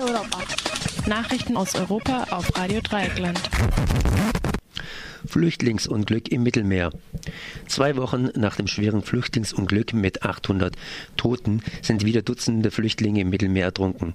[0.00, 0.38] Europa.
[1.06, 3.38] Nachrichten aus Europa auf Radio Dreieckland.
[5.26, 6.90] Flüchtlingsunglück im Mittelmeer.
[7.66, 10.74] Zwei Wochen nach dem schweren Flüchtlingsunglück mit 800
[11.16, 14.14] Toten sind wieder Dutzende Flüchtlinge im Mittelmeer ertrunken.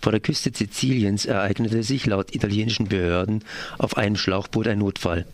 [0.00, 3.44] Vor der Küste Siziliens ereignete sich laut italienischen Behörden
[3.78, 5.26] auf einem Schlauchboot ein Notfall.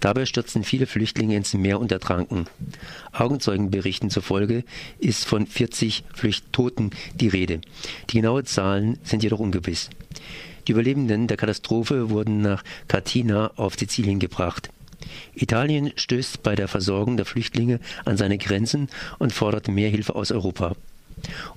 [0.00, 2.46] Dabei stürzten viele Flüchtlinge ins Meer und ertranken.
[3.12, 4.64] Augenzeugenberichten zufolge
[4.98, 7.60] ist von 40 Flüchttoten die Rede.
[8.10, 9.90] Die genauen Zahlen sind jedoch ungewiss.
[10.66, 14.70] Die Überlebenden der Katastrophe wurden nach Cattina auf Sizilien gebracht.
[15.34, 18.88] Italien stößt bei der Versorgung der Flüchtlinge an seine Grenzen
[19.18, 20.74] und fordert mehr Hilfe aus Europa.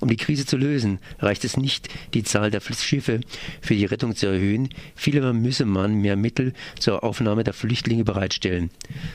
[0.00, 3.20] Um die Krise zu lösen, reicht es nicht, die Zahl der Schiffe
[3.60, 4.70] für die Rettung zu erhöhen.
[4.94, 8.70] Vielmehr müsse man mehr Mittel zur Aufnahme der Flüchtlinge bereitstellen,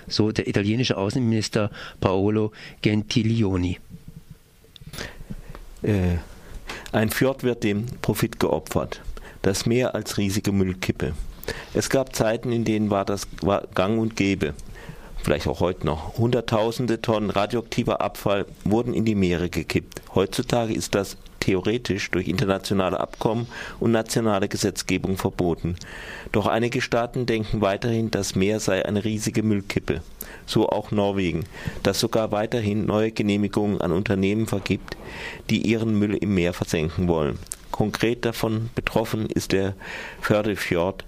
[0.07, 3.79] so der italienische Außenminister Paolo Gentiloni.
[5.81, 6.17] Äh,
[6.91, 9.01] ein Fjord wird dem Profit geopfert.
[9.41, 11.13] Das Meer als riesige Müllkippe.
[11.73, 14.53] Es gab Zeiten, in denen war das war gang und gäbe
[15.25, 16.19] vielleicht auch heute noch.
[16.19, 20.03] Hunderttausende Tonnen radioaktiver Abfall wurden in die Meere gekippt.
[20.13, 23.47] Heutzutage ist das theoretisch durch internationale Abkommen
[23.79, 25.77] und nationale Gesetzgebung verboten.
[26.31, 30.01] Doch einige Staaten denken weiterhin, das Meer sei eine riesige Müllkippe.
[30.45, 31.45] So auch Norwegen,
[31.81, 34.95] das sogar weiterhin neue Genehmigungen an Unternehmen vergibt,
[35.49, 37.39] die ihren Müll im Meer versenken wollen.
[37.71, 39.73] Konkret davon betroffen ist der
[40.21, 41.03] Fördefjord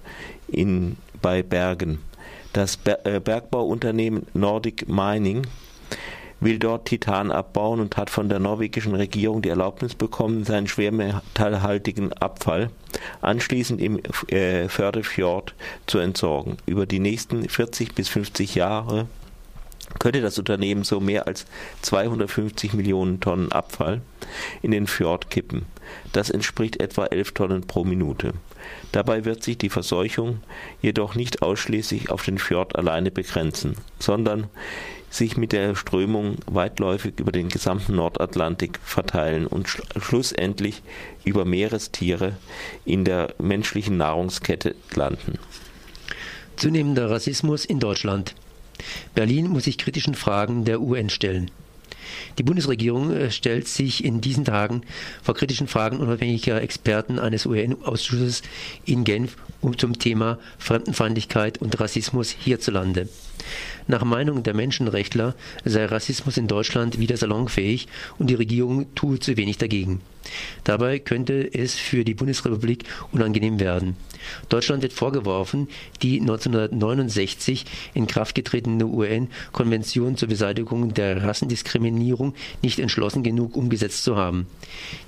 [0.48, 2.00] in, bei Bergen.
[2.58, 5.46] Das äh, Bergbauunternehmen Nordic Mining
[6.40, 12.14] will dort Titan abbauen und hat von der norwegischen Regierung die Erlaubnis bekommen, seinen schwermetallhaltigen
[12.14, 12.72] Abfall
[13.22, 15.54] anschließend im äh, Fördefjord
[15.86, 16.58] zu entsorgen.
[16.66, 19.06] Über die nächsten 40 bis 50 Jahre
[20.00, 21.46] könnte das Unternehmen so mehr als
[21.82, 24.02] 250 Millionen Tonnen Abfall
[24.62, 25.66] in den Fjord kippen.
[26.14, 28.34] Das entspricht etwa 11 Tonnen pro Minute.
[28.92, 30.42] Dabei wird sich die Verseuchung
[30.82, 34.48] jedoch nicht ausschließlich auf den Fjord alleine begrenzen, sondern
[35.10, 40.82] sich mit der Strömung weitläufig über den gesamten Nordatlantik verteilen und sch schlussendlich
[41.24, 42.34] über Meerestiere
[42.84, 45.40] in der menschlichen Nahrungskette landen.
[46.58, 48.36] Zunehmender Rassismus in Deutschland.
[49.18, 51.50] Berlin muss sich kritischen Fragen der UN stellen.
[52.38, 54.84] Die Bundesregierung äh, stellt sich in diesen Tagen
[55.24, 58.44] vor kritischen Fragen unabhängiger Experten eines UN-Ausschusses
[58.86, 63.10] in Genf um zum Thema Fremdenfeindlichkeit und Rassismus hierzulande.
[63.88, 65.34] Nach Meinung der Menschenrechtler
[65.66, 67.88] sei Rassismus in Deutschland wieder salonfähig
[68.20, 70.02] und die Regierung tue zu wenig dagegen.
[70.64, 73.96] Dabei könnte es für die Bundesrepublik unangenehm werden.
[74.50, 75.68] Deutschland wird vorgeworfen,
[76.02, 84.16] die 1969 in Kraft getretene UN-Konvention zur Beseitigung der Rassendiskriminierung nicht entschlossen genug umgesetzt zu
[84.16, 84.48] haben.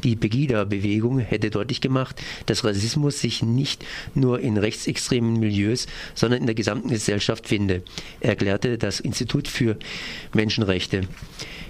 [0.04, 6.46] Die Pegida-Bewegung hätte deutlich gemacht, dass Rassismus sich nicht nur in rechtsextremen Milieus, sondern in
[6.46, 7.84] der gesamten Gesellschaft finde,
[8.20, 9.78] erklärte das Institut für
[10.34, 11.02] Menschenrechte.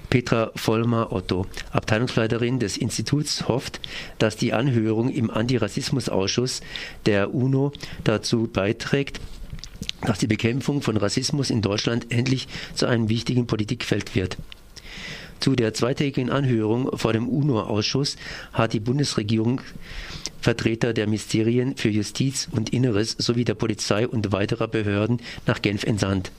[0.10, 3.80] Petra Vollmer-Otto, Abteilungsleiterin des Instituts, hofft,
[4.18, 6.62] dass die Anhörung im Antirassismusausschuss
[7.06, 7.72] der UNO
[8.04, 9.20] dazu beiträgt,
[10.02, 14.38] dass die Bekämpfung von Rassismus in Deutschland endlich zu einem wichtigen Politikfeld wird.
[15.40, 18.18] Zu der zweitägigen Anhörung vor dem UNO-Ausschuss
[18.52, 19.62] hat die Bundesregierung
[20.42, 25.84] Vertreter der Ministerien für Justiz und Inneres sowie der Polizei und weiterer Behörden nach Genf
[25.84, 26.32] entsandt.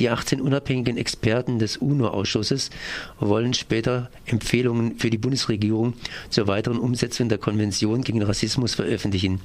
[0.00, 2.70] Die 18 unabhängigen Experten des UNO-Ausschusses
[3.18, 5.94] wollen später Empfehlungen für die Bundesregierung
[6.30, 9.40] zur weiteren Umsetzung der Konvention gegen Rassismus veröffentlichen.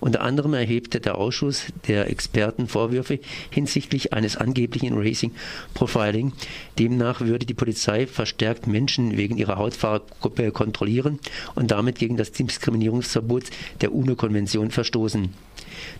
[0.00, 3.20] Unter anderem erhebt der Ausschuss der Experten Vorwürfe
[3.50, 5.32] hinsichtlich eines angeblichen Racing
[5.74, 6.32] Profiling.
[6.78, 11.18] Demnach würde die Polizei verstärkt Menschen wegen ihrer Hautfarbe kontrollieren
[11.54, 13.44] und damit gegen das Diskriminierungsverbot
[13.80, 15.32] der UNO-Konvention verstoßen.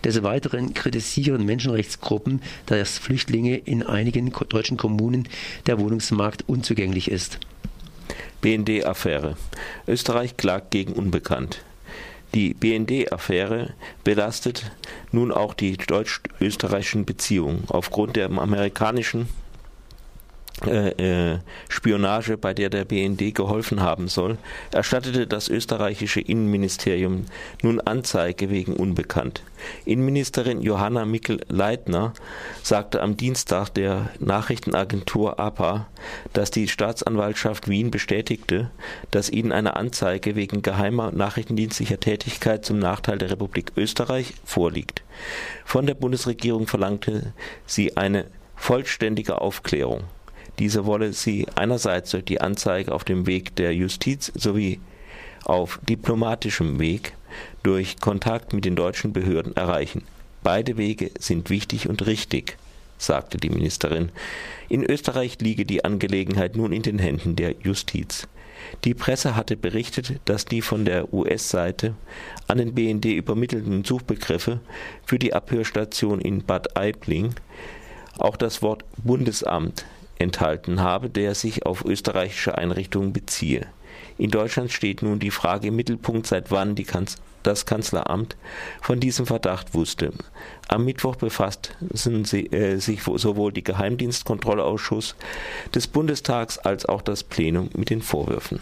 [0.03, 5.27] Des Weiteren kritisieren Menschenrechtsgruppen, dass Flüchtlinge in einigen deutschen Kommunen
[5.65, 7.39] der Wohnungsmarkt unzugänglich ist.
[8.41, 9.35] BND-Affäre.
[9.87, 11.61] Österreich klagt gegen Unbekannt.
[12.33, 13.73] Die BND-Affäre
[14.03, 14.71] belastet
[15.11, 17.63] nun auch die deutsch-österreichischen Beziehungen.
[17.67, 19.27] Aufgrund der amerikanischen
[20.65, 21.39] äh, äh,
[21.69, 24.39] Spionage, bei der der BND geholfen haben soll,
[24.71, 27.25] erstattete das österreichische Innenministerium
[27.61, 29.43] nun Anzeige wegen Unbekannt.
[29.85, 32.13] Innenministerin Johanna Mickel-Leitner
[32.63, 35.87] sagte am Dienstag der Nachrichtenagentur APA,
[36.33, 38.71] dass die Staatsanwaltschaft Wien bestätigte,
[39.11, 45.03] dass ihnen eine Anzeige wegen geheimer nachrichtendienstlicher Tätigkeit zum Nachteil der Republik Österreich vorliegt.
[45.65, 47.33] Von der Bundesregierung verlangte
[47.67, 48.25] sie eine
[48.55, 50.03] vollständige Aufklärung.
[50.59, 54.79] Diese wolle sie einerseits durch die Anzeige auf dem Weg der Justiz sowie
[55.45, 57.13] auf diplomatischem Weg
[57.63, 60.03] durch Kontakt mit den deutschen Behörden erreichen.
[60.43, 62.57] Beide Wege sind wichtig und richtig,
[62.97, 64.09] sagte die Ministerin.
[64.69, 68.27] In Österreich liege die Angelegenheit nun in den Händen der Justiz.
[68.83, 71.93] Die Presse hatte berichtet, dass die von der US-Seite
[72.47, 74.59] an den BND übermittelten Suchbegriffe
[75.05, 77.35] für die Abhörstation in Bad Aibling
[78.17, 79.85] auch das Wort Bundesamt
[80.19, 83.67] enthalten habe, der sich auf österreichische Einrichtungen beziehe.
[84.17, 88.35] In Deutschland steht nun die Frage im Mittelpunkt, seit wann Kanz das Kanzleramt
[88.81, 90.11] von diesem Verdacht wusste.
[90.67, 95.15] Am Mittwoch befassten äh, sich sowohl die Geheimdienstkontrollausschuss
[95.73, 98.59] des Bundestags als auch das Plenum mit den Vorwürfen.